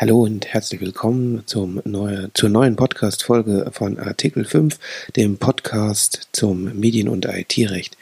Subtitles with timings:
[0.00, 4.78] Hallo und herzlich willkommen zum neue, zur neuen Podcast-Folge von Artikel 5,
[5.14, 7.98] dem Podcast zum Medien- und IT-Recht.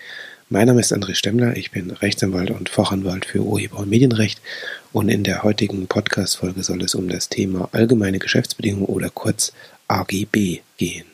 [0.49, 4.41] Mein Name ist André Stemmler, ich bin Rechtsanwalt und Fachanwalt für Urheber- und Medienrecht
[4.93, 9.53] und in der heutigen Podcast-Folge soll es um das Thema allgemeine Geschäftsbedingungen oder kurz
[9.89, 11.05] AGB gehen.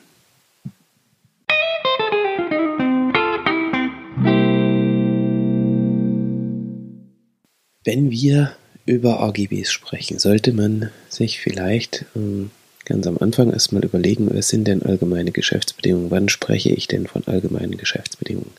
[7.85, 8.55] Wenn wir
[8.87, 12.51] über AGBs sprechen, sollte man sich vielleicht ähm,
[12.85, 16.11] ganz am Anfang erstmal überlegen, was sind denn allgemeine Geschäftsbedingungen?
[16.11, 18.53] Wann spreche ich denn von allgemeinen Geschäftsbedingungen?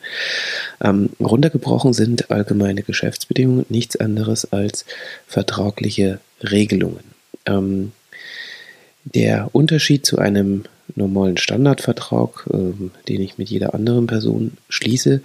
[0.83, 4.85] Ähm, runtergebrochen sind allgemeine Geschäftsbedingungen nichts anderes als
[5.27, 7.03] vertragliche Regelungen.
[7.45, 7.91] Ähm,
[9.03, 10.63] der Unterschied zu einem
[10.93, 15.21] normalen Standardvertrag, ähm, den ich mit jeder anderen Person schließe,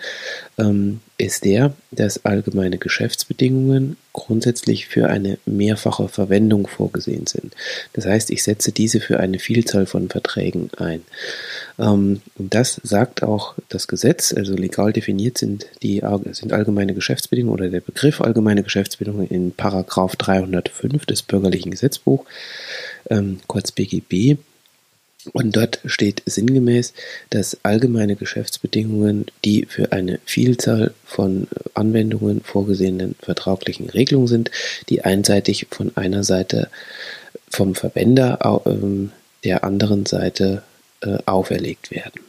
[0.58, 7.54] ähm, ist der, dass allgemeine Geschäftsbedingungen grundsätzlich für eine mehrfache Verwendung vorgesehen sind.
[7.92, 11.02] Das heißt, ich setze diese für eine Vielzahl von Verträgen ein.
[11.78, 17.54] Ähm, und das sagt auch das Gesetz, also legal definiert sind die sind allgemeine Geschäftsbedingungen
[17.54, 22.24] oder der Begriff allgemeine Geschäftsbedingungen in Paragraph 305 des Bürgerlichen Gesetzbuch,
[23.10, 24.38] ähm, kurz BGB.
[25.32, 26.94] Und dort steht sinngemäß,
[27.30, 34.50] dass allgemeine Geschäftsbedingungen die für eine Vielzahl von Anwendungen vorgesehenen vertraglichen Regelungen sind,
[34.88, 36.70] die einseitig von einer Seite
[37.48, 39.12] vom Verwender ähm,
[39.44, 40.62] der anderen Seite
[41.00, 42.20] äh, auferlegt werden.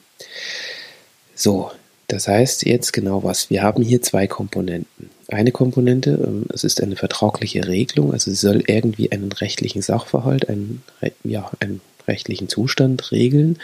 [1.36, 1.72] So,
[2.08, 3.50] das heißt jetzt genau was.
[3.50, 5.09] Wir haben hier zwei Komponenten.
[5.30, 10.50] Eine Komponente, ähm, es ist eine vertragliche Regelung, also sie soll irgendwie einen rechtlichen Sachverhalt,
[10.50, 10.84] einen,
[11.23, 13.60] ja, einen rechtlichen Zustand regeln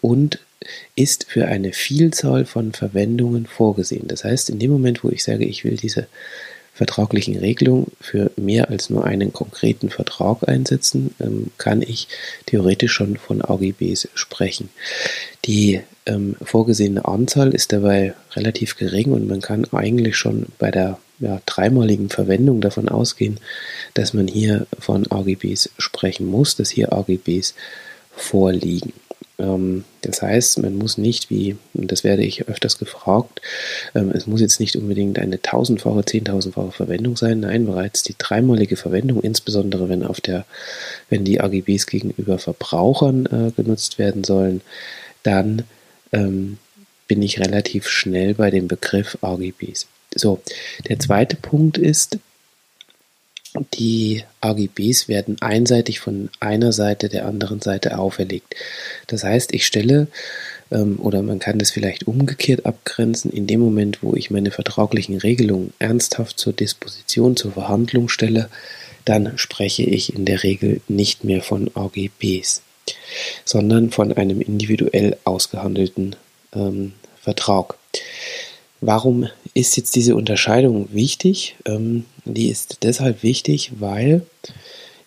[0.00, 0.38] und
[0.96, 4.08] ist für eine Vielzahl von Verwendungen vorgesehen.
[4.08, 6.06] Das heißt, in dem Moment, wo ich sage, ich will diese
[6.74, 12.08] vertraglichen Regelungen für mehr als nur einen konkreten Vertrag einsetzen, ähm, kann ich
[12.46, 14.70] theoretisch schon von AGBs sprechen.
[15.44, 20.98] Die ähm, vorgesehene Anzahl ist dabei relativ gering und man kann eigentlich schon bei der
[21.18, 23.38] ja, dreimaligen Verwendung davon ausgehen,
[23.94, 27.54] dass man hier von AGBs sprechen muss, dass hier AGBs
[28.16, 28.92] vorliegen.
[29.38, 33.40] Ähm, das heißt, man muss nicht, wie, und das werde ich öfters gefragt,
[33.94, 37.40] ähm, es muss jetzt nicht unbedingt eine tausendfache, zehntausendfache Verwendung sein.
[37.40, 40.44] Nein, bereits die dreimalige Verwendung, insbesondere wenn auf der,
[41.10, 44.60] wenn die AGBs gegenüber Verbrauchern äh, genutzt werden sollen,
[45.22, 45.62] dann
[46.12, 46.58] ähm,
[47.08, 49.86] bin ich relativ schnell bei dem Begriff AGBs.
[50.14, 50.40] So,
[50.88, 52.18] der zweite Punkt ist,
[53.74, 58.54] die AGBs werden einseitig von einer Seite der anderen Seite auferlegt.
[59.06, 60.08] Das heißt, ich stelle,
[60.72, 65.18] ähm, oder man kann das vielleicht umgekehrt abgrenzen, in dem Moment, wo ich meine vertraglichen
[65.18, 68.48] Regelungen ernsthaft zur Disposition, zur Verhandlung stelle,
[69.04, 72.62] dann spreche ich in der Regel nicht mehr von AGBs,
[73.44, 76.16] sondern von einem individuell ausgehandelten
[76.54, 77.76] ähm, Vertrag.
[78.80, 81.56] Warum ist jetzt diese Unterscheidung wichtig?
[81.64, 84.22] Ähm, die ist deshalb wichtig, weil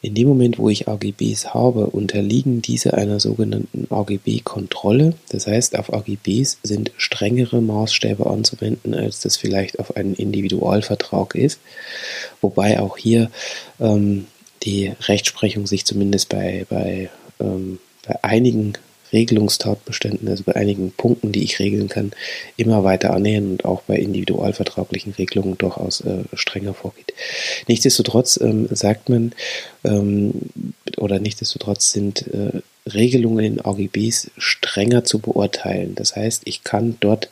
[0.02, 5.16] in dem Moment, wo ich AGBs habe, unterliegen diese einer sogenannten AGB-Kontrolle.
[5.30, 11.59] Das heißt, auf AGBs sind strengere Maßstäbe anzuwenden, als das vielleicht auf einen Individualvertrag ist.
[12.41, 13.31] Wobei auch hier
[13.79, 14.28] ähm,
[14.64, 17.09] die Rechtsprechung sich zumindest bei, bei,
[17.40, 18.74] ähm, bei einigen
[19.13, 22.12] Regelungstatbeständen, also bei einigen Punkten, die ich regeln kann,
[22.56, 27.13] immer weiter annähern und auch bei individualvertraglichen Regelungen durchaus äh, strenger vorgeht.
[27.67, 29.34] Nichtsdestotrotz ähm, sagt man,
[29.84, 30.34] ähm,
[30.97, 35.96] oder nichtsdestotrotz sind äh, Regelungen in AGBs strenger zu beurteilen.
[35.96, 37.29] Das heißt, ich kann dort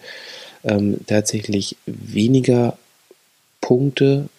[0.64, 2.78] ähm, tatsächlich weniger
[3.62, 4.30] Punkte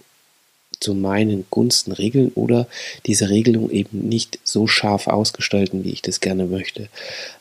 [0.80, 2.66] zu meinen Gunsten regeln oder
[3.06, 6.88] diese Regelung eben nicht so scharf ausgestalten, wie ich das gerne möchte.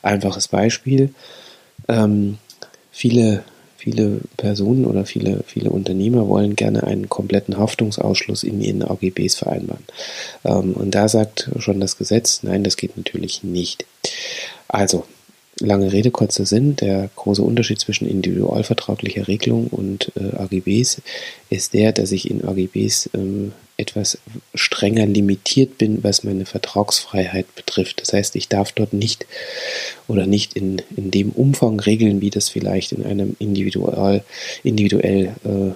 [0.02, 1.10] Einfaches Beispiel.
[1.88, 2.38] Ähm,
[2.90, 3.44] viele,
[3.76, 9.84] viele Personen oder viele, viele Unternehmer wollen gerne einen kompletten Haftungsausschluss in ihren AGBs vereinbaren.
[10.44, 13.84] Ähm, und da sagt schon das Gesetz, nein, das geht natürlich nicht.
[14.68, 15.04] Also,
[15.60, 16.76] Lange Rede, kurzer Sinn.
[16.76, 21.00] Der große Unterschied zwischen individualvertraglicher Regelung und äh, AGBs
[21.48, 24.18] ist der, dass ich in AGBs ähm, etwas
[24.54, 28.00] strenger limitiert bin, was meine Vertragsfreiheit betrifft.
[28.02, 29.26] Das heißt, ich darf dort nicht
[30.08, 34.24] oder nicht in, in dem Umfang regeln, wie das vielleicht in einem individual,
[34.62, 35.72] individuell äh,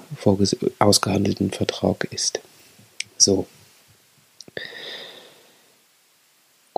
[0.79, 2.41] ausgehandelten Vertrag ist.
[3.17, 3.47] So.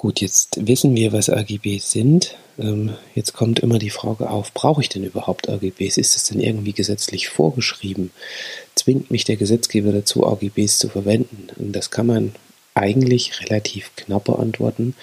[0.02, 2.34] Gut, jetzt wissen wir, was AGBs sind.
[2.58, 5.96] Ähm, jetzt kommt immer die Frage auf, brauche ich denn überhaupt AGBs?
[5.96, 8.10] Ist es denn irgendwie gesetzlich vorgeschrieben?
[8.74, 11.46] Zwingt mich der Gesetzgeber dazu, AGBs zu verwenden?
[11.54, 12.34] Und das kann man
[12.74, 14.96] eigentlich relativ knapp beantworten.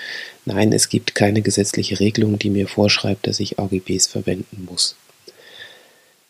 [0.44, 4.98] Nein, es gibt keine gesetzliche Regelung, die mir vorschreibt, dass ich AGBs verwenden muss.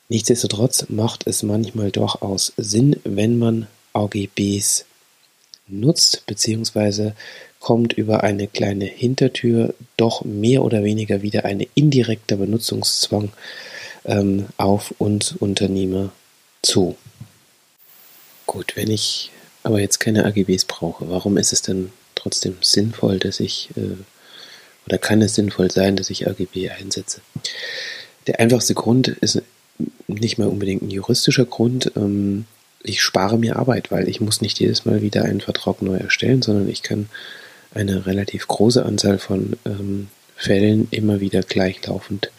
[0.10, 4.86] Nichtsdestotrotz macht es manchmal durchaus Sinn, wenn man AGBs
[5.70, 7.16] nutzt, beziehungsweise
[7.60, 13.32] kommt über eine kleine Hintertür doch mehr oder weniger wieder ein indirekter Benutzungszwang
[14.06, 16.12] ähm, auf uns Unternehmer
[16.62, 16.96] zu.
[18.46, 19.32] Gut, wenn ich
[19.64, 23.98] aber jetzt keine AGBs brauche, warum ist es denn trotzdem sinnvoll, dass ich äh,
[24.86, 27.22] oder kann es sinnvoll sein, dass ich AGB einsetze?
[28.26, 29.42] Der einfachste Grund ist
[30.08, 31.92] nicht mal unbedingt ein juristischer Grund.
[31.96, 32.46] Ähm,
[32.84, 36.42] ich spare mir Arbeit, weil ich muss nicht jedes Mal wieder einen Vertrag neu erstellen,
[36.42, 37.10] sondern ich kann
[37.74, 42.32] eine relativ große Anzahl von ähm, Fällen immer wieder gleichlaufend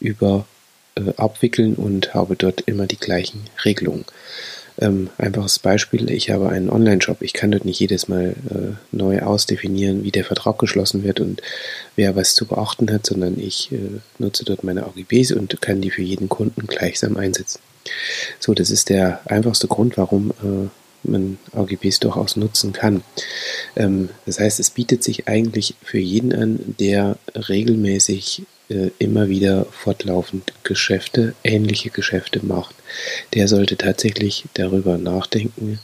[0.00, 0.46] über
[0.94, 4.04] äh, abwickeln und habe dort immer die gleichen Regelungen.
[4.80, 7.22] Ähm, einfaches Beispiel, ich habe einen Online-Shop.
[7.22, 11.42] Ich kann dort nicht jedes Mal äh, neu ausdefinieren, wie der Vertrag geschlossen wird und
[11.96, 15.90] wer was zu beachten hat, sondern ich äh, nutze dort meine AGBs und kann die
[15.90, 17.58] für jeden Kunden gleichsam einsetzen.
[18.38, 20.68] So, das ist der einfachste Grund, warum äh,
[21.04, 23.02] man AGBs durchaus nutzen kann.
[23.76, 29.64] Ähm, das heißt, es bietet sich eigentlich für jeden an, der regelmäßig äh, immer wieder
[29.66, 32.74] fortlaufend Geschäfte, ähnliche Geschäfte macht,
[33.34, 35.78] der sollte tatsächlich darüber nachdenken,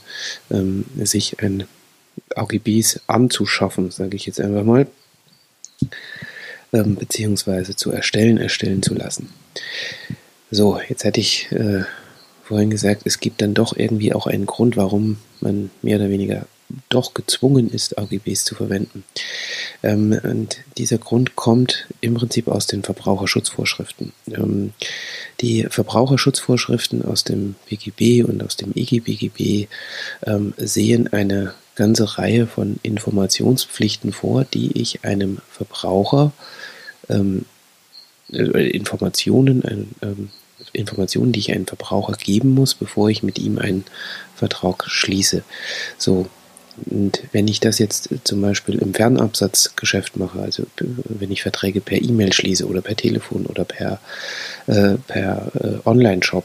[0.50, 1.64] ähm, sich ein
[2.34, 4.86] AGBs anzuschaffen, sage ich jetzt einfach mal,
[6.72, 9.32] ähm, beziehungsweise zu erstellen, erstellen zu lassen.
[10.50, 11.84] So, jetzt hätte ich äh,
[12.42, 16.46] vorhin gesagt, es gibt dann doch irgendwie auch einen Grund, warum man mehr oder weniger
[16.88, 19.04] doch gezwungen ist, AGBs zu verwenden.
[19.82, 24.12] Ähm, und dieser Grund kommt im Prinzip aus den Verbraucherschutzvorschriften.
[24.30, 24.72] Ähm,
[25.40, 29.68] die Verbraucherschutzvorschriften aus dem BGB und aus dem EGBGB
[30.26, 36.32] ähm, sehen eine ganze Reihe von Informationspflichten vor, die ich einem Verbraucher
[37.08, 37.53] ähm, äh,
[38.34, 39.62] Informationen,
[40.02, 40.30] ähm,
[40.72, 43.84] Informationen, die ich einem Verbraucher geben muss, bevor ich mit ihm einen
[44.34, 45.42] Vertrag schließe.
[45.98, 46.26] So,
[46.86, 52.02] und wenn ich das jetzt zum Beispiel im Fernabsatzgeschäft mache, also wenn ich Verträge per
[52.02, 54.00] E-Mail schließe oder per Telefon oder per,
[54.66, 56.44] äh, per äh, Online-Shop,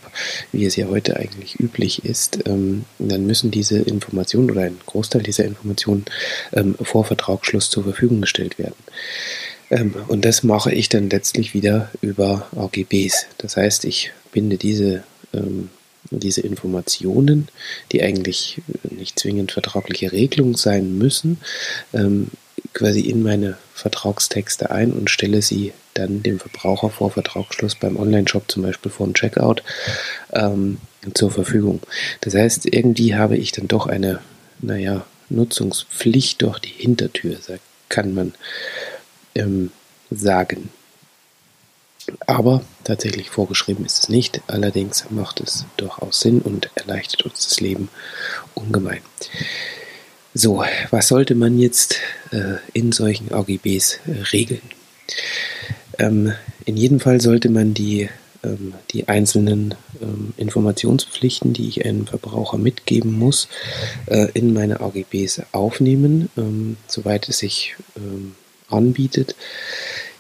[0.52, 5.24] wie es ja heute eigentlich üblich ist, ähm, dann müssen diese Informationen oder ein Großteil
[5.24, 6.06] dieser Informationen
[6.54, 8.76] ähm, vor Vertragsschluss zur Verfügung gestellt werden.
[9.70, 13.28] Ähm, und das mache ich dann letztlich wieder über AGBs.
[13.38, 15.70] Das heißt, ich binde diese ähm,
[16.12, 17.50] diese Informationen,
[17.92, 21.38] die eigentlich nicht zwingend vertragliche Regelungen sein müssen,
[21.94, 22.30] ähm,
[22.74, 28.50] quasi in meine Vertragstexte ein und stelle sie dann dem Verbraucher vor Vertragsschluss beim Online-Shop
[28.50, 29.64] zum Beispiel vor dem Checkout
[31.14, 31.82] zur Verfügung.
[32.22, 34.20] Das heißt, irgendwie habe ich dann doch eine,
[34.62, 37.38] naja, Nutzungspflicht durch die Hintertür,
[37.88, 38.34] kann man
[39.40, 39.72] ähm,
[40.12, 40.70] sagen.
[42.26, 44.42] Aber tatsächlich vorgeschrieben ist es nicht.
[44.48, 47.90] Allerdings macht es durchaus Sinn und erleichtert uns das Leben
[48.56, 49.02] ungemein.
[50.34, 51.98] So, was sollte man jetzt
[52.32, 54.62] äh, in solchen AGBs äh, regeln?
[55.98, 56.34] Ähm,
[56.66, 58.10] in jedem Fall sollte man die,
[58.44, 63.50] ähm, die einzelnen ähm, Informationspflichten, die ich einem Verbraucher mitgeben muss,
[64.06, 68.36] äh, in meine AGBs aufnehmen, ähm, soweit es sich ähm,
[68.70, 69.36] anbietet.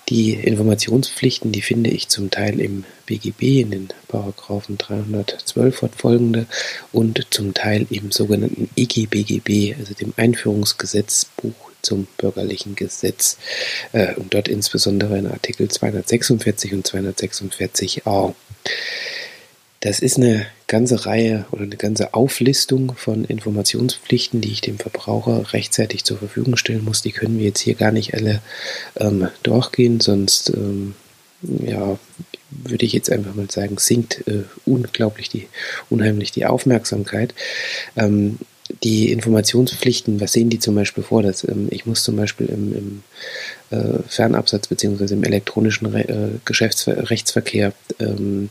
[0.09, 6.47] Die Informationspflichten, die finde ich zum Teil im BGB in den Paragraphen 312 fortfolgende
[6.91, 13.37] und zum Teil im sogenannten EGBGB, also dem Einführungsgesetzbuch zum bürgerlichen Gesetz
[13.93, 18.33] äh, und dort insbesondere in Artikel 246 und 246a.
[19.81, 25.53] Das ist eine ganze Reihe oder eine ganze Auflistung von Informationspflichten, die ich dem Verbraucher
[25.53, 27.01] rechtzeitig zur Verfügung stellen muss.
[27.01, 28.41] Die können wir jetzt hier gar nicht alle
[28.97, 30.95] ähm, durchgehen, sonst ähm,
[31.41, 31.97] ja,
[32.51, 35.47] würde ich jetzt einfach mal sagen, sinkt äh, unglaublich die,
[35.89, 37.33] unheimlich die Aufmerksamkeit.
[37.95, 38.39] Ähm,
[38.83, 41.23] die Informationspflichten, was sehen die zum Beispiel vor?
[41.23, 43.03] Dass, ähm, ich muss zum Beispiel im, im
[43.71, 48.49] äh, Fernabsatz beziehungsweise im elektronischen Re äh, Geschäftsrechtsverkehr ähm,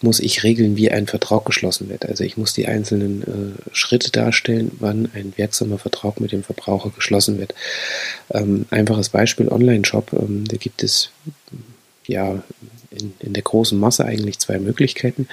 [0.00, 2.06] muss ich regeln, wie ein Vertrag geschlossen wird.
[2.06, 6.90] Also ich muss die einzelnen äh, Schritte darstellen, wann ein wirksamer Vertrag mit dem Verbraucher
[6.90, 7.54] geschlossen wird.
[8.30, 11.10] Ähm, einfaches Beispiel, Online-Shop, ähm, da gibt es
[12.06, 12.42] ja
[12.98, 15.28] in, in der großen Masse eigentlich zwei Möglichkeiten.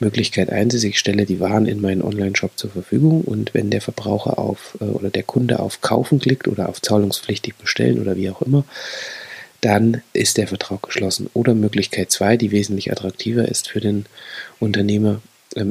[0.00, 3.80] Möglichkeit eins ist, ich stelle die Waren in meinen Online-Shop zur Verfügung und wenn der
[3.80, 8.30] Verbraucher auf äh, oder der Kunde auf Kaufen klickt oder auf zahlungspflichtig bestellen oder wie
[8.30, 8.64] auch immer,
[9.60, 11.30] dann ist der Vertrag geschlossen.
[11.34, 14.06] Oder Möglichkeit zwei, die wesentlich attraktiver ist für den
[14.58, 15.20] Unternehmer,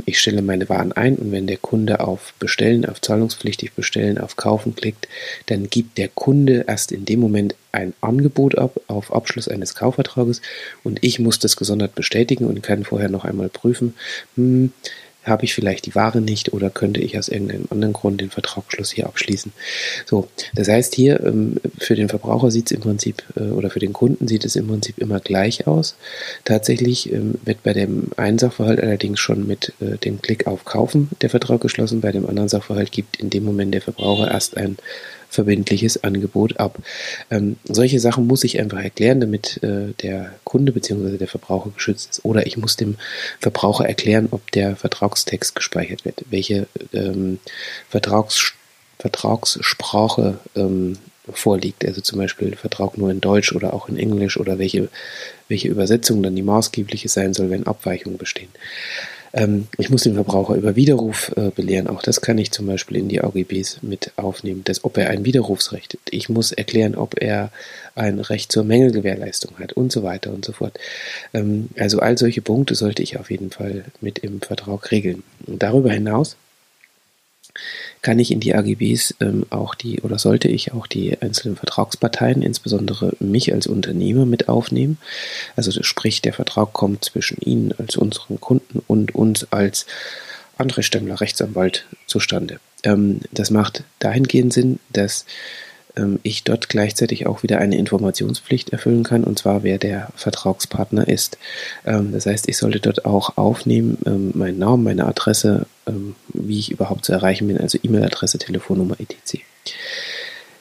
[0.06, 4.36] ich stelle meine Waren ein und wenn der Kunde auf Bestellen, auf zahlungspflichtig bestellen, auf
[4.36, 5.08] Kaufen klickt,
[5.48, 10.42] dann gibt der Kunde erst in dem Moment ein Angebot ab auf Abschluss eines Kaufvertrages
[10.84, 13.96] und ich muss das gesondert bestätigen und kann vorher noch einmal prüfen,
[14.36, 14.72] hm,
[15.24, 18.92] habe ich vielleicht die Ware nicht oder könnte ich aus irgendeinem anderen Grund den Vertragsschluss
[18.92, 19.52] hier abschließen.
[20.06, 23.80] So, das heißt hier ähm, für den Verbraucher sieht es im Prinzip äh, oder für
[23.80, 25.96] den Kunden sieht es im Prinzip immer gleich aus.
[26.44, 31.10] Tatsächlich ähm, wird bei dem einen Sachverhalt allerdings schon mit äh, dem Klick auf Kaufen
[31.22, 34.78] der Vertrag geschlossen, bei dem anderen Sachverhalt gibt in dem Moment der Verbraucher erst ein
[35.32, 36.78] verbindliches Angebot ab.
[37.32, 41.18] Ähm, solche Sachen muss ich einfach erklären, damit äh, der Kunde bzw.
[41.18, 42.26] der Verbraucher geschützt ist.
[42.26, 42.98] Oder ich muss dem
[43.40, 47.40] Verbraucher erklären, ob der Vertragstext gespeichert wird, welche ähm,
[47.90, 48.54] Vertrags
[49.00, 50.96] Vertragssprache ähm,
[51.28, 51.84] vorliegt.
[51.86, 54.90] Also zum Beispiel Vertrag nur in Deutsch oder auch in Englisch oder welche,
[55.48, 58.50] welche Übersetzung dann die maßgebliche sein soll, wenn Abweichungen bestehen.
[59.34, 61.88] Ähm, ich muss den Verbraucher über Widerruf äh, belehren.
[61.88, 65.26] Auch das kann ich zum Beispiel in die AGBs mit aufnehmen, dass, ob er ein
[65.26, 66.02] Widerrufsrecht hat.
[66.10, 67.52] Ich muss erklären, ob er
[67.96, 70.78] ein Recht zur Mängelgewährleistung hat und so weiter und so fort.
[71.34, 75.24] Ähm, also all solche Punkte sollte ich auf jeden Fall mit im Vertrag regeln.
[75.46, 76.36] Und darüber hinaus
[78.02, 82.42] kann ich in die AGBs ähm, auch die oder sollte ich auch die einzelnen Vertragsparteien,
[82.42, 84.98] insbesondere mich als Unternehmer, mit aufnehmen.
[85.56, 89.86] Also sprich, der Vertrag kommt zwischen Ihnen als unseren Kunden und uns als
[90.58, 92.60] André Stemmler Rechtsanwalt zustande.
[92.84, 95.26] Ähm, das macht dahingehend Sinn, dass
[95.98, 101.08] ähm, ich dort gleichzeitig auch wieder eine Informationspflicht erfüllen kann, und zwar wer der Vertragspartner
[101.08, 101.38] ist.
[101.86, 105.66] Ähm, das heißt, ich sollte dort auch aufnehmen, ähm, meinen Namen, meine Adresse,
[106.30, 109.42] wie ich überhaupt zu erreichen bin, also E-Mail-Adresse, Telefonnummer, etc.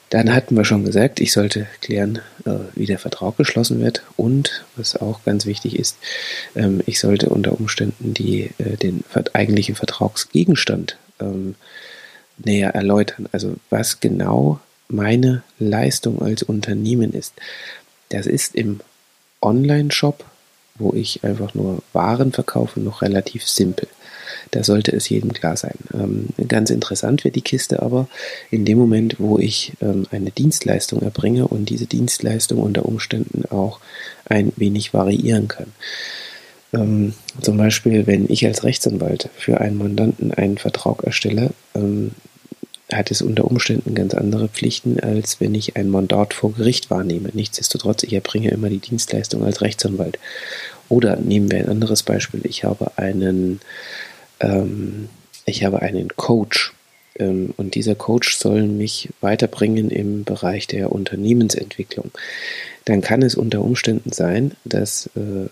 [0.09, 4.65] Dann hatten wir schon gesagt, ich sollte klären, äh, wie der Vertrag geschlossen wird und,
[4.75, 5.97] was auch ganz wichtig ist,
[6.85, 10.97] ich sollte unter Umständen die, äh, den eigentlichen Vertragsgegenstand
[12.43, 13.29] näher erläutern.
[13.31, 14.59] Also was genau
[14.91, 17.33] meine Leistung als Unternehmen ist.
[18.09, 18.81] Das ist im
[19.41, 20.25] Online-Shop,
[20.75, 23.87] wo ich einfach nur Waren verkaufe, noch relativ simpel.
[24.51, 25.75] Da sollte es jedem klar sein.
[25.93, 28.07] Ähm, ganz interessant wird die Kiste aber
[28.49, 33.79] in dem Moment, wo ich ähm, eine Dienstleistung erbringe und diese Dienstleistung unter Umständen auch
[34.25, 35.67] ein wenig variieren kann.
[36.73, 42.11] Ähm, zum Beispiel, wenn ich als Rechtsanwalt für einen Mandanten einen Vertrag erstelle, ähm,
[42.91, 47.29] hat es unter Umständen ganz andere Pflichten, als wenn ich ein Mandat vor Gericht wahrnehme.
[47.33, 50.19] Nichtsdestotrotz, ich erbringe immer die Dienstleistung als Rechtsanwalt.
[50.89, 52.41] Oder nehmen wir ein anderes Beispiel.
[52.43, 53.61] Ich habe einen,
[54.39, 55.09] ähm,
[55.45, 56.73] ich habe einen Coach.
[57.17, 62.11] Ähm, und dieser Coach soll mich weiterbringen im Bereich der Unternehmensentwicklung.
[62.85, 65.47] Dann kann es unter Umständen sein, dass äh,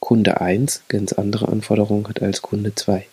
[0.00, 3.06] Kunde 1 ganz andere Anforderungen hat als Kunde 2.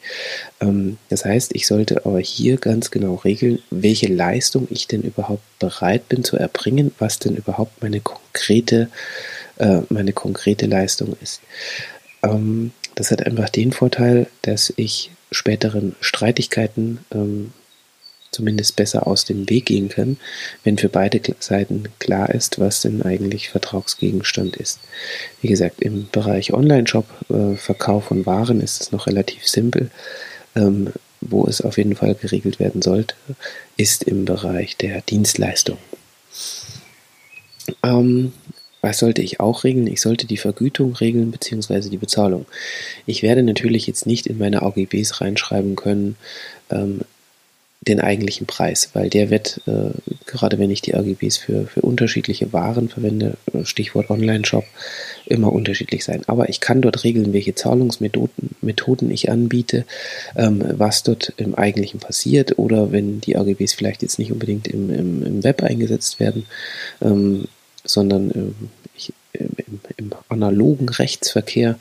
[0.61, 5.43] Ähm, das heißt, ich sollte aber hier ganz genau regeln, welche Leistung ich denn überhaupt
[5.59, 8.89] bereit bin zu erbringen, was denn überhaupt meine konkrete,
[9.57, 11.41] äh, meine konkrete Leistung ist.
[12.23, 17.51] Ähm, das hat einfach den Vorteil, dass ich späteren Streitigkeiten ähm,
[18.35, 20.17] zumindest besser aus dem Weg gehen können,
[20.63, 24.79] wenn für beide Seiten klar ist, was denn eigentlich Vertragsgegenstand ist.
[25.41, 29.89] Wie gesagt, im Bereich Online-Shop, äh, Verkauf von Waren ist es noch relativ simpel.
[30.55, 33.15] Ähm, wo es auf jeden Fall geregelt werden sollte,
[33.77, 35.77] ist im Bereich der Dienstleistung.
[37.83, 38.31] Ähm,
[38.81, 39.87] was sollte ich auch regeln?
[39.87, 41.89] Ich sollte die Vergütung regeln bzw.
[41.89, 42.45] die Bezahlung.
[43.07, 46.17] Ich werde natürlich jetzt nicht in meine AGBs reinschreiben können,
[46.69, 47.01] ähm,
[47.87, 49.91] den eigentlichen Preis, weil der wird, äh,
[50.25, 54.65] gerade wenn ich die AGBs für, für unterschiedliche Waren verwende, äh, Stichwort Online-Shop,
[55.25, 56.23] immer unterschiedlich sein.
[56.27, 59.85] Aber ich kann dort regeln, welche Zahlungsmethoden Methoden ich anbiete,
[60.35, 64.89] ähm, was dort im Eigentlichen passiert oder wenn die AGBs vielleicht jetzt nicht unbedingt im,
[64.89, 66.45] im, im Web eingesetzt werden,
[67.01, 67.45] ähm,
[67.85, 68.55] sondern ähm,
[68.95, 71.77] ich, im, im, analogen Rechtsverkehr,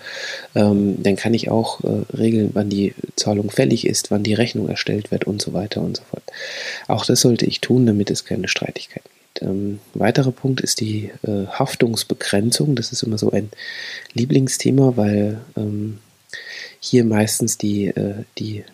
[0.54, 4.68] ähm, dann kann ich auch äh, regeln, wann die Zahlung fällig ist, wann die Rechnung
[4.68, 6.24] erstellt wird und so weiter und so fort.
[6.88, 9.42] Auch das sollte ich tun, damit es keine Streitigkeiten gibt.
[9.42, 12.76] Ähm, weiterer Punkt ist die äh, Haftungsbegrenzung.
[12.76, 13.50] Das ist immer so ein
[14.12, 15.98] Lieblingsthema, weil ähm,
[16.80, 18.64] hier meistens die, äh, die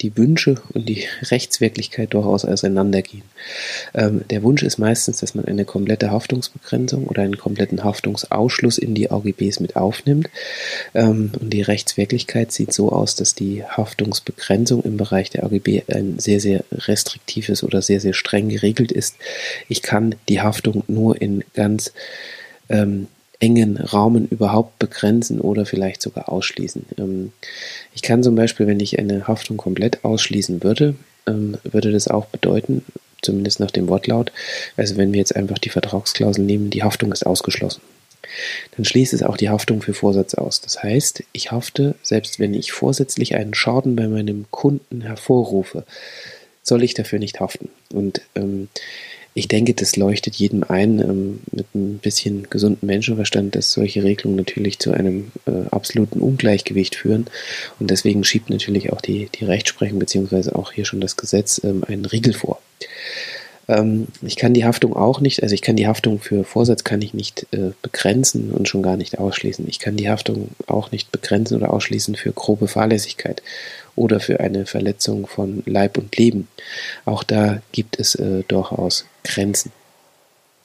[0.00, 3.24] die Wünsche und die Rechtswirklichkeit durchaus auseinandergehen.
[3.94, 8.94] Ähm, der Wunsch ist meistens, dass man eine komplette Haftungsbegrenzung oder einen kompletten Haftungsausschluss in
[8.94, 10.30] die AGBs mit aufnimmt.
[10.94, 16.18] Ähm, und die Rechtswirklichkeit sieht so aus, dass die Haftungsbegrenzung im Bereich der AGB ein
[16.18, 19.16] sehr, sehr restriktives oder sehr, sehr streng geregelt ist.
[19.68, 21.92] Ich kann die Haftung nur in ganz
[22.68, 23.08] ähm,
[23.40, 26.86] engen Rahmen überhaupt begrenzen oder vielleicht sogar ausschließen.
[26.98, 27.32] Ähm,
[27.94, 32.26] ich kann zum Beispiel, wenn ich eine Haftung komplett ausschließen würde, ähm, würde das auch
[32.26, 32.84] bedeuten,
[33.22, 34.32] zumindest nach dem Wortlaut,
[34.76, 37.80] also wenn wir jetzt einfach die Vertragsklausel nehmen, die Haftung ist ausgeschlossen.
[38.76, 40.60] Dann schließt es auch die Haftung für Vorsatz aus.
[40.60, 45.84] Das heißt, ich hafte, selbst wenn ich vorsätzlich einen Schaden bei meinem Kunden hervorrufe,
[46.62, 47.70] soll ich dafür nicht haften.
[47.92, 48.68] Und ähm,
[49.38, 54.36] ich denke, das leuchtet jedem ein ähm, mit ein bisschen gesunden Menschenverstand, dass solche Regelungen
[54.36, 57.26] natürlich zu einem äh, absoluten Ungleichgewicht führen.
[57.78, 61.84] Und deswegen schiebt natürlich auch die, die Rechtsprechung beziehungsweise auch hier schon das Gesetz ähm,
[61.86, 62.60] einen Riegel vor.
[63.68, 67.00] Ähm, ich kann die Haftung auch nicht, also ich kann die Haftung für Vorsatz kann
[67.00, 69.66] ich nicht äh, begrenzen und schon gar nicht ausschließen.
[69.68, 73.42] Ich kann die Haftung auch nicht begrenzen oder ausschließen für grobe Fahrlässigkeit
[73.98, 76.48] oder für eine Verletzung von Leib und Leben.
[77.04, 79.72] Auch da gibt es äh, durchaus Grenzen.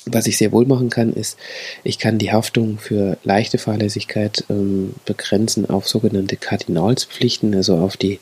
[0.05, 1.37] Was ich sehr wohl machen kann, ist,
[1.83, 8.19] ich kann die Haftung für leichte Fahrlässigkeit ähm, begrenzen auf sogenannte Kardinalspflichten, also auf die,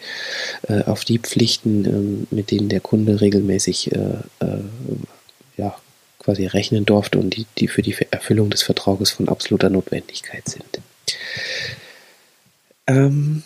[0.68, 3.98] äh, auf die Pflichten, ähm, mit denen der Kunde regelmäßig äh,
[4.41, 4.62] äh,
[5.58, 5.75] ja,
[6.20, 10.82] quasi rechnen durfte und die, die für die Erfüllung des Vertrages von absoluter Notwendigkeit sind.
[12.86, 13.41] Ähm,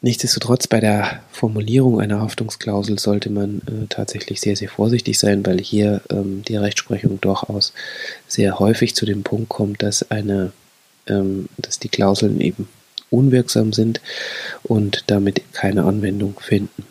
[0.00, 5.60] Nichtsdestotrotz bei der Formulierung einer Haftungsklausel sollte man äh, tatsächlich sehr, sehr vorsichtig sein, weil
[5.60, 7.72] hier ähm, die Rechtsprechung durchaus
[8.26, 10.52] sehr häufig zu dem Punkt kommt, dass eine,
[11.06, 12.68] ähm, dass die Klauseln eben
[13.10, 14.00] unwirksam sind
[14.62, 16.84] und damit keine Anwendung finden.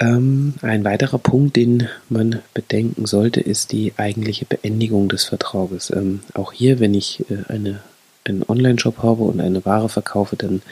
[0.00, 5.90] Ähm, ein weiterer Punkt, den man bedenken sollte, ist die eigentliche Beendigung des Vertrages.
[5.90, 7.80] Ähm, auch hier, wenn ich äh, eine
[8.24, 10.62] einen Online-Shop habe und eine Ware verkaufe, dann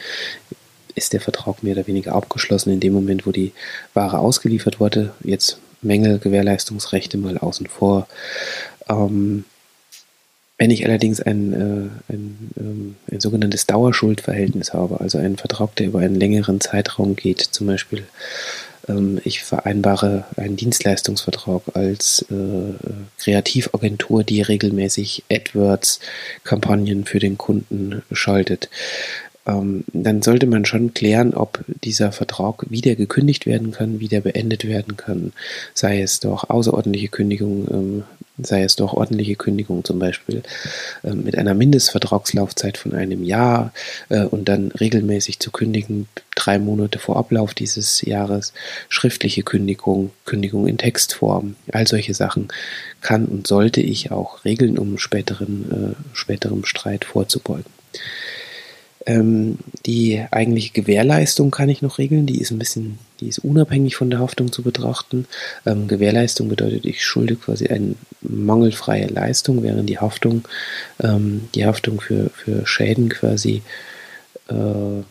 [0.94, 3.52] ist der Vertrag mehr oder weniger abgeschlossen in dem Moment, wo die
[3.94, 5.12] Ware ausgeliefert wurde.
[5.22, 8.06] Jetzt Mängel, Gewährleistungsrechte mal außen vor.
[8.88, 9.44] Ähm,
[10.58, 15.86] wenn ich allerdings ein, äh, ein, ähm, ein sogenanntes Dauerschuldverhältnis habe, also einen Vertrag, der
[15.86, 18.04] über einen längeren Zeitraum geht, zum Beispiel
[19.24, 22.74] ich vereinbare einen Dienstleistungsvertrag als äh,
[23.18, 28.68] Kreativagentur, die regelmäßig AdWords-Kampagnen für den Kunden schaltet.
[29.46, 34.66] Ähm, dann sollte man schon klären, ob dieser Vertrag wieder gekündigt werden kann, wieder beendet
[34.66, 35.32] werden kann,
[35.74, 38.02] sei es durch außerordentliche Kündigung, ähm,
[38.38, 40.42] sei es durch ordentliche Kündigung zum Beispiel
[41.04, 43.72] ähm, mit einer Mindestvertragslaufzeit von einem Jahr
[44.08, 48.52] äh, und dann regelmäßig zu kündigen, drei Monate vor Ablauf dieses Jahres,
[48.88, 52.48] schriftliche Kündigung, Kündigung in Textform, all solche Sachen
[53.00, 57.70] kann und sollte ich auch regeln, um späteren, äh, späterem Streit vorzubeugen.
[59.06, 62.26] Ähm, die eigentliche Gewährleistung kann ich noch regeln.
[62.26, 65.26] Die ist ein bisschen, die ist unabhängig von der Haftung zu betrachten.
[65.66, 70.44] Ähm, Gewährleistung bedeutet, ich schulde quasi eine mangelfreie Leistung, während die Haftung,
[71.02, 73.62] ähm, die Haftung für, für Schäden quasi
[74.48, 75.02] äh,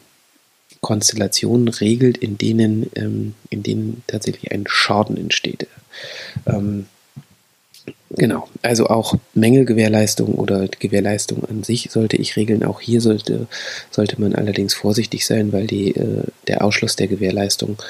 [0.81, 5.67] Konstellationen regelt, in denen, ähm, in denen tatsächlich ein Schaden entsteht.
[6.45, 6.87] Ähm,
[8.09, 12.63] Genau, also auch Mängelgewährleistung oder Gewährleistung an sich sollte ich regeln.
[12.63, 13.47] Auch hier sollte,
[13.89, 17.81] sollte man allerdings vorsichtig sein, weil die, äh, der Ausschluss der Gewährleistung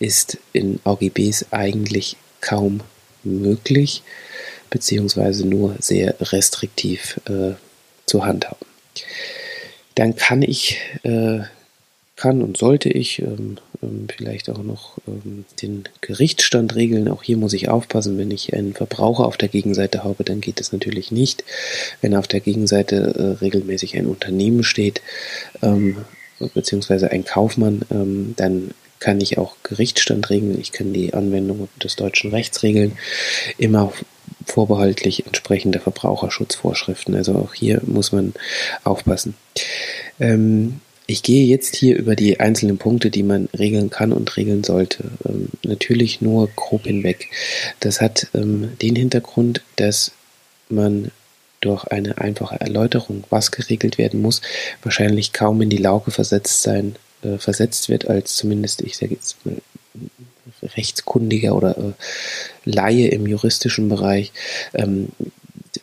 [0.00, 2.80] ist in AGBs eigentlich kaum
[3.22, 4.02] möglich,
[4.70, 7.52] beziehungsweise nur sehr restriktiv äh,
[8.06, 8.66] zu handhaben.
[9.94, 11.40] Dann kann ich äh,
[12.20, 17.08] kann und sollte ich ähm, ähm, vielleicht auch noch ähm, den Gerichtsstand regeln.
[17.08, 20.60] Auch hier muss ich aufpassen, wenn ich einen Verbraucher auf der Gegenseite habe, dann geht
[20.60, 21.44] es natürlich nicht.
[22.00, 25.02] Wenn auf der Gegenseite äh, regelmäßig ein Unternehmen steht,
[25.62, 25.98] ähm,
[26.54, 27.82] beziehungsweise ein Kaufmann,
[28.36, 30.58] dann kann ich auch Gerichtsstand regeln.
[30.58, 32.96] Ich kann die Anwendung des deutschen Rechts regeln.
[33.58, 33.92] Immer
[34.46, 37.14] vorbehaltlich entsprechender Verbraucherschutzvorschriften.
[37.14, 38.34] Also auch hier muss man
[38.84, 39.34] aufpassen.
[41.10, 45.10] Ich gehe jetzt hier über die einzelnen Punkte, die man regeln kann und regeln sollte.
[45.28, 47.30] Ähm, natürlich nur grob hinweg.
[47.80, 50.12] Das hat ähm, den Hintergrund, dass
[50.68, 51.10] man
[51.60, 54.40] durch eine einfache Erläuterung, was geregelt werden muss,
[54.82, 59.44] wahrscheinlich kaum in die Lauge versetzt sein, äh, versetzt wird, als zumindest, ich sage jetzt
[59.44, 59.56] mal,
[60.62, 61.92] Rechtskundiger oder äh,
[62.64, 64.32] Laie im juristischen Bereich,
[64.74, 65.08] ähm,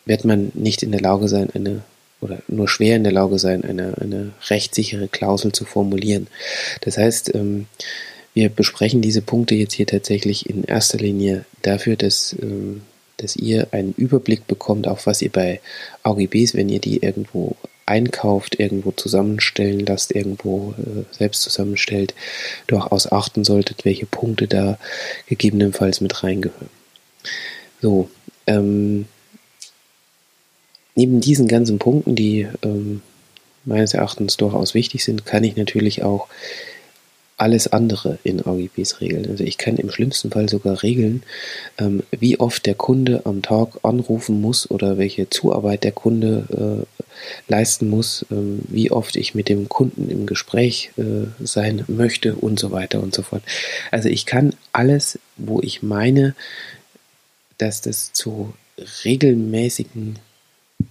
[0.06, 1.84] wird man nicht in der Lage sein, eine
[2.22, 6.28] oder nur schwer in der Lage sein, eine, eine rechtssichere Klausel zu formulieren.
[6.82, 7.68] Das heißt, ähm,
[8.34, 12.82] wir besprechen diese Punkte jetzt hier tatsächlich in erster Linie dafür, dass, ähm,
[13.18, 15.60] dass ihr einen Überblick bekommt, auf was ihr bei
[16.04, 17.56] AGBs, wenn ihr die irgendwo
[17.88, 22.14] einkauft, irgendwo zusammenstellen lasst, irgendwo äh, selbst zusammenstellt,
[22.68, 24.78] durchaus achten solltet, welche Punkte da
[25.28, 26.70] gegebenenfalls mit reingehören.
[27.82, 28.10] So,
[28.46, 29.06] ähm,
[30.98, 33.02] neben diesen ganzen Punkten, die ähm,
[33.64, 36.28] meines Erachtens durchaus wichtig sind, kann ich natürlich auch
[37.38, 39.30] alles andere in AGBs regeln.
[39.30, 41.22] Also ich kann im schlimmsten Fall sogar regeln,
[41.78, 47.04] ähm, wie oft der Kunde am Tag anrufen muss oder welche Zuarbeit der Kunde äh,
[47.48, 52.60] leisten muss, ähm, wie oft ich mit dem Kunden im Gespräch äh, sein möchte und
[52.60, 53.44] so weiter und so fort.
[53.92, 56.34] Also ich kann alles, wo ich meine,
[57.60, 58.54] dass das zu
[59.04, 60.18] regelmäßigen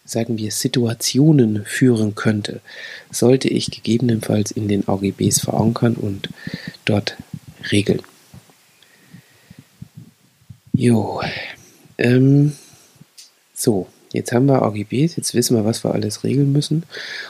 [0.04, 2.60] sagen wir, Situationen führen könnte,
[3.10, 6.30] sollte ich gegebenenfalls in den AGBs verankern und
[6.84, 7.16] dort
[7.70, 8.02] regeln.
[10.72, 11.22] Jo,
[11.98, 12.52] ähm,
[13.54, 16.84] so, jetzt haben wir AGBs, jetzt wissen wir, was wir alles regeln müssen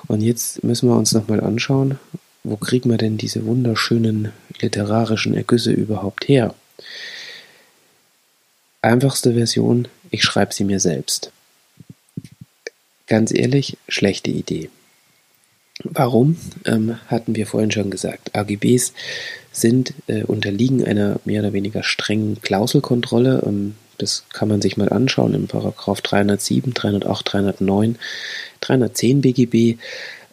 [0.08, 1.98] und jetzt müssen wir uns nochmal anschauen,
[2.42, 6.54] wo kriegen wir denn diese wunderschönen literarischen Ergüsse überhaupt her?
[8.82, 11.32] Einfachste Version, ich schreibe sie mir selbst.
[13.06, 14.68] Ganz ehrlich, schlechte Idee.
[15.84, 16.36] Warum?
[16.64, 18.34] Ähm, hatten wir vorhin schon gesagt.
[18.34, 18.92] AGBs
[19.52, 23.42] sind, äh, unterliegen einer mehr oder weniger strengen Klauselkontrolle.
[23.46, 27.96] Ähm, das kann man sich mal anschauen im Paragraph 307, 308, 309,
[28.60, 29.78] 310 BGB.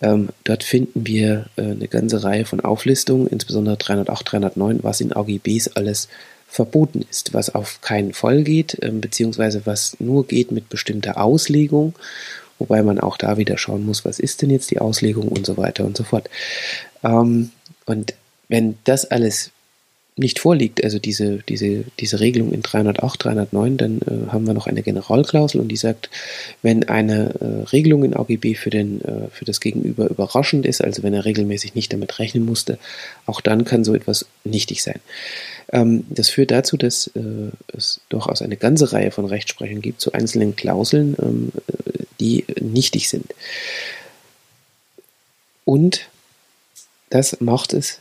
[0.02, 5.14] Ähm, dort finden wir äh, eine ganze Reihe von Auflistungen, insbesondere 308, 309, was in
[5.14, 6.08] AGBs alles
[6.48, 11.96] verboten ist, was auf keinen Fall geht, äh, beziehungsweise was nur geht mit bestimmter Auslegung
[12.64, 15.58] wobei man auch da wieder schauen muss, was ist denn jetzt die Auslegung und so
[15.58, 16.30] weiter und so fort.
[17.04, 17.52] Ähm,
[17.86, 18.14] und
[18.48, 19.52] wenn das alles
[20.16, 24.68] nicht vorliegt, also diese, diese, diese Regelung in 308, 309, dann äh, haben wir noch
[24.68, 26.10] eine Generalklausel und die sagt,
[26.62, 31.02] wenn eine äh, Regelung in AGB für, den, äh, für das Gegenüber überraschend ist, also
[31.02, 32.78] wenn er regelmäßig nicht damit rechnen musste,
[33.26, 35.00] auch dann kann so etwas nichtig sein.
[35.72, 40.14] Ähm, das führt dazu, dass äh, es durchaus eine ganze Reihe von Rechtsprechungen gibt zu
[40.14, 41.52] einzelnen Klauseln, ähm,
[42.20, 43.34] die nichtig sind.
[45.66, 46.08] Und
[47.10, 48.00] das macht es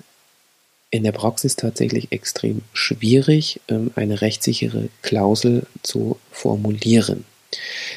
[0.92, 7.24] in der Praxis tatsächlich extrem schwierig, ähm, eine rechtssichere Klausel zu formulieren.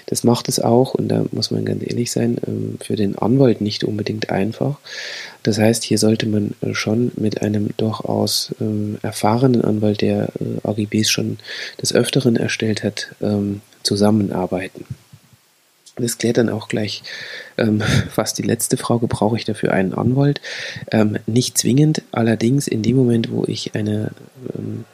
[0.05, 3.59] Das macht es auch, und da muss man ganz ehrlich sein, ähm, für den Anwalt
[3.61, 4.77] nicht unbedingt einfach.
[5.43, 10.67] Das heißt, hier sollte man äh, schon mit einem durchaus ähm, erfahrenen Anwalt, der äh,
[10.67, 11.37] AGBs schon
[11.81, 13.13] des Öfteren erstellt hat,
[13.83, 14.85] zusammenarbeiten.
[15.97, 17.03] Das klärt dann auch gleich
[17.57, 20.41] ähm, fast die letzte Frage, brauche ich dafür einen Anwalt?
[20.91, 24.11] Ähm, nicht zwingend, allerdings in dem Moment, wo ich eine
[24.53, 24.85] ähm,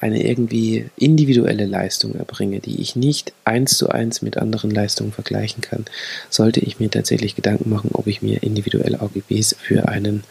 [0.00, 5.60] eine irgendwie individuelle Leistung erbringe, die ich nicht eins zu eins mit anderen Leistungen vergleichen
[5.60, 5.84] kann,
[6.30, 10.24] sollte ich mir tatsächlich Gedanken machen, ob ich mir individuelle AGBs für einen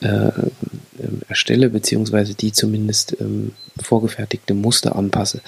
[0.00, 0.30] äh,
[1.02, 5.40] ähm, erstelle, beziehungsweise die zumindest ähm, vorgefertigte Muster anpasse.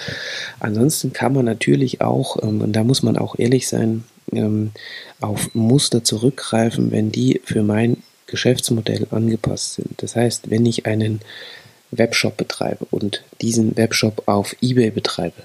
[0.60, 4.72] Ansonsten kann man natürlich auch, ähm, und da muss man auch ehrlich sein, ähm,
[5.20, 10.02] auf Muster zurückgreifen, wenn die für mein Geschäftsmodell angepasst sind.
[10.02, 11.20] Das heißt, wenn ich einen
[11.98, 15.42] Webshop betreibe und diesen Webshop auf eBay betreibe,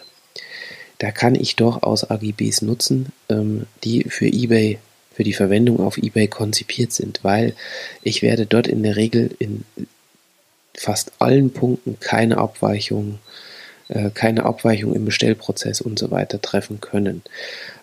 [0.97, 4.79] da kann ich durchaus AGBs nutzen, ähm, die für eBay,
[5.13, 7.55] für die Verwendung auf eBay konzipiert sind, weil
[8.03, 9.63] ich werde dort in der Regel in
[10.73, 13.48] fast allen Punkten keine Abweichungen äh,
[14.13, 17.23] keine Abweichung im Bestellprozess und so weiter treffen können.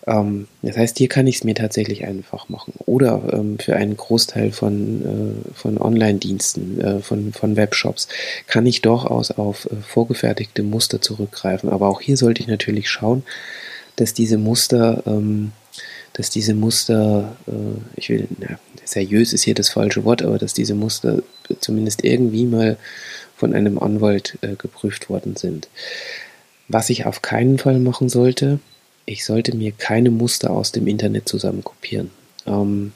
[0.07, 2.75] Ähm, das heißt, hier kann ich es mir tatsächlich einfach machen.
[2.87, 8.09] Oder ähm, für einen Großteil von, äh, von Online-Diensten, äh, von, von Webshops,
[8.47, 11.71] kann ich durchaus auf äh, vorgefertigte Muster zurückgreifen.
[11.71, 13.25] Aber auch hier sollte ich natürlich schauen,
[13.97, 15.53] dass diese Muster, ähm,
[16.13, 17.53] dass diese Muster, äh,
[17.97, 21.23] ich will, na, seriös ist hier das falsche Wort, aber dass diese Muster
[21.59, 22.77] zumindest irgendwie mal
[23.37, 25.69] von einem Anwalt äh, geprüft worden sind.
[26.69, 28.59] Was ich auf keinen Fall machen sollte,
[29.05, 32.11] ich sollte mir keine Muster aus dem Internet zusammenkopieren.
[32.47, 32.93] Ähm,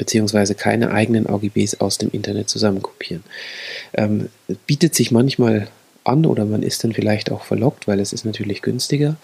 [0.00, 3.22] beziehungsweise keine eigenen AGBs aus dem Internet zusammenkopieren.
[3.92, 4.30] Ähm,
[4.66, 5.68] bietet sich manchmal
[6.10, 9.16] an oder man ist dann vielleicht auch verlockt, weil es ist natürlich günstiger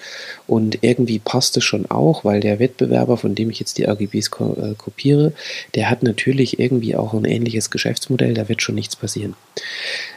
[0.47, 4.31] und irgendwie passt es schon auch, weil der Wettbewerber, von dem ich jetzt die AGBs
[4.31, 5.33] ko äh, kopiere,
[5.75, 9.35] der hat natürlich irgendwie auch ein ähnliches Geschäftsmodell, da wird schon nichts passieren.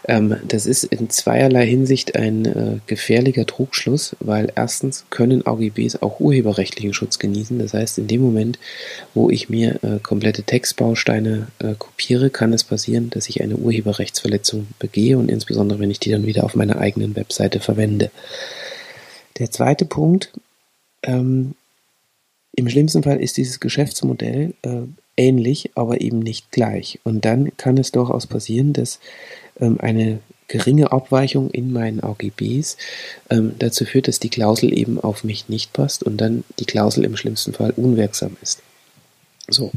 [0.07, 6.19] Ähm, das ist in zweierlei Hinsicht ein äh, gefährlicher Trugschluss, weil erstens können AGBs auch
[6.19, 8.59] urheberrechtlichen Schutz genießen, das heißt in dem Moment,
[9.13, 14.67] wo ich mir äh, komplette Textbausteine äh, kopiere, kann es passieren, dass ich eine Urheberrechtsverletzung
[14.77, 18.11] begehe und insbesondere wenn ich die dann wieder auf meiner eigenen Webseite verwende.
[19.39, 20.31] Der zweite Punkt,
[21.01, 21.55] ähm,
[22.55, 24.81] im schlimmsten Fall ist dieses Geschäftsmodell äh,
[25.17, 26.99] ähnlich, aber eben nicht gleich.
[27.03, 28.99] Und dann kann es durchaus passieren, dass
[29.59, 32.75] ähm, eine geringe Abweichung in meinen AGBs
[33.29, 37.05] ähm, dazu führt, dass die Klausel eben auf mich nicht passt und dann die Klausel
[37.05, 38.61] im schlimmsten Fall unwirksam ist.
[39.47, 39.71] So,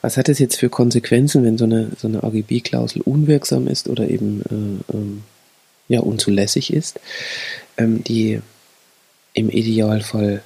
[0.00, 4.08] was hat das jetzt für Konsequenzen, wenn so eine, so eine AGB-Klausel unwirksam ist oder
[4.08, 4.42] eben
[4.90, 5.22] äh, ähm,
[5.88, 7.00] ja, unzulässig ist?
[7.76, 8.40] Ähm, die
[9.34, 10.42] im Idealfall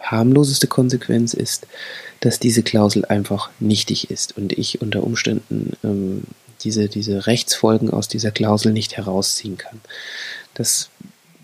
[0.00, 1.66] harmloseste Konsequenz ist,
[2.20, 6.22] dass diese Klausel einfach nichtig ist und ich unter Umständen ähm,
[6.62, 9.80] diese, diese Rechtsfolgen aus dieser Klausel nicht herausziehen kann.
[10.54, 10.90] Das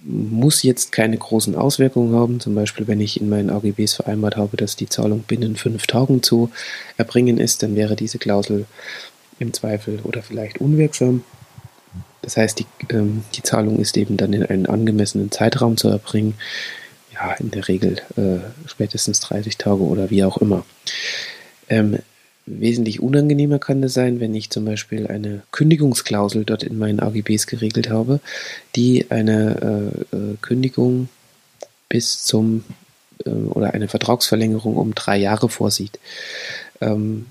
[0.02, 2.40] muss jetzt keine großen Auswirkungen haben.
[2.40, 6.22] Zum Beispiel, wenn ich in meinen AGBs vereinbart habe, dass die Zahlung binnen fünf Tagen
[6.22, 6.50] zu
[6.96, 8.66] erbringen ist, dann wäre diese Klausel
[9.38, 11.24] im Zweifel oder vielleicht unwirksam.
[12.24, 16.34] Das heißt, die, ähm, die Zahlung ist eben dann in einen angemessenen Zeitraum zu erbringen.
[17.12, 20.64] Ja, in der Regel äh, spätestens 30 Tage oder wie auch immer.
[21.68, 21.98] Ähm,
[22.46, 27.46] Wesentlich unangenehmer kann es sein, wenn ich zum Beispiel eine Kündigungsklausel dort in meinen AGBs
[27.46, 28.20] geregelt habe,
[28.76, 31.08] die eine äh, äh, Kündigung
[31.88, 32.64] bis zum
[33.24, 35.98] äh, oder eine Vertragsverlängerung um drei Jahre vorsieht.
[36.82, 37.26] Ähm,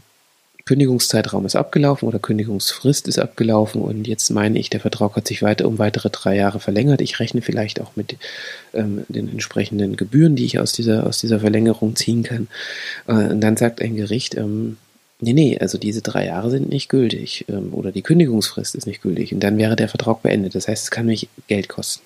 [0.65, 5.41] Kündigungszeitraum ist abgelaufen oder Kündigungsfrist ist abgelaufen und jetzt meine ich, der Vertrag hat sich
[5.41, 7.01] weiter um weitere drei Jahre verlängert.
[7.01, 8.15] Ich rechne vielleicht auch mit
[8.73, 12.47] ähm, den entsprechenden Gebühren, die ich aus dieser, aus dieser Verlängerung ziehen kann.
[13.07, 14.77] Äh, und dann sagt ein Gericht, ähm,
[15.19, 19.01] Nee, nee, also diese drei Jahre sind nicht gültig ähm, oder die Kündigungsfrist ist nicht
[19.01, 20.53] gültig und dann wäre der Vertrag beendet.
[20.53, 22.03] Das heißt, es kann mich Geld kosten.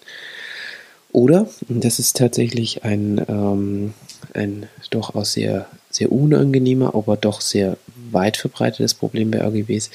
[1.12, 3.93] Oder, und das ist tatsächlich ein, ähm,
[4.36, 7.78] ein durchaus sehr, sehr unangenehmer, aber doch sehr
[8.13, 9.89] weit verbreitetes Problem bei AGBs,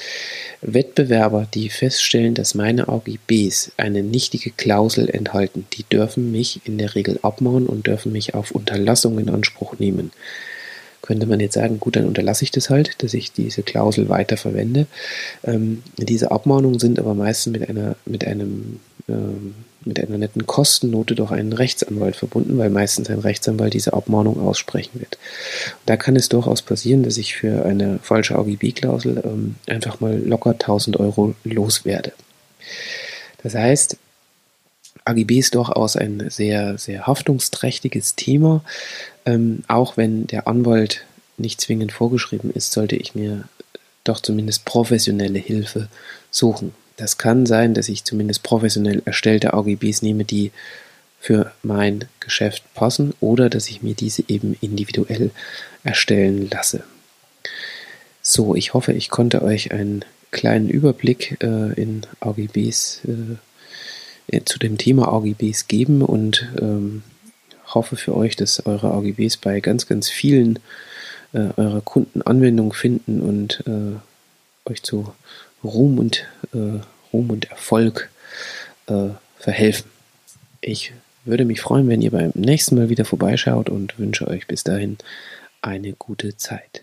[0.61, 6.95] Wettbewerber, die feststellen, dass meine AGBs eine nichtige Klausel enthalten, die dürfen mich in der
[6.95, 10.11] Regel abmahnen und dürfen mich auf Unterlassung in Anspruch nehmen
[11.03, 14.37] könnte man jetzt sagen, gut, dann unterlasse ich das halt, dass ich diese Klausel weiter
[14.37, 14.87] verwende.
[15.43, 19.53] Ähm, diese Abmahnungen sind aber meistens mit einer, mit einem, ähm,
[19.85, 24.99] mit einer netten Kostennote durch einen Rechtsanwalt verbunden, weil meistens ein Rechtsanwalt diese Abmahnung aussprechen
[24.99, 25.17] wird.
[25.81, 30.17] Und da kann es durchaus passieren, dass ich für eine falsche AGB-Klausel ähm, einfach mal
[30.17, 32.13] locker 1000 Euro loswerde.
[33.43, 33.97] Das heißt,
[35.05, 38.63] AGB ist durchaus ein sehr, sehr haftungsträchtiges Thema.
[39.25, 41.05] Ähm, auch wenn der Anwalt
[41.37, 43.43] nicht zwingend vorgeschrieben ist, sollte ich mir
[44.03, 45.89] doch zumindest professionelle Hilfe
[46.31, 46.73] suchen.
[46.97, 50.51] Das kann sein, dass ich zumindest professionell erstellte AGBs nehme, die
[51.19, 55.31] für mein Geschäft passen oder dass ich mir diese eben individuell
[55.83, 56.83] erstellen lasse.
[58.21, 63.01] So, ich hoffe, ich konnte euch einen kleinen Überblick äh, in AGBs
[64.27, 67.03] äh, zu dem Thema AGBs geben und ähm,
[67.67, 70.59] hoffe für euch, dass eure AGBs bei ganz, ganz vielen
[71.33, 75.13] äh, eurer Kunden Anwendung finden und äh, euch zu
[75.63, 76.79] Ruhm und, äh,
[77.11, 78.09] Ruhm und Erfolg
[78.87, 79.89] äh, verhelfen.
[80.61, 80.93] Ich
[81.25, 84.97] würde mich freuen, wenn ihr beim nächsten Mal wieder vorbeischaut und wünsche euch bis dahin
[85.61, 86.82] eine gute Zeit.